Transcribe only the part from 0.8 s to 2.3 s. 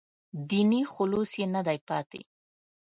خلوص یې نه دی پاتې.